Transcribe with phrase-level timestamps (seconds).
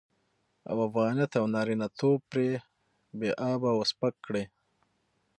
[0.69, 2.49] او افغانيت او نارينه توب پرې
[3.17, 4.43] بې آبه او سپک کړي.